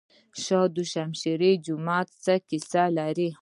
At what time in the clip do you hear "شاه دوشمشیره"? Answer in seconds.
0.43-1.49